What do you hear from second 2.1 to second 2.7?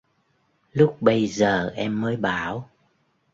bảo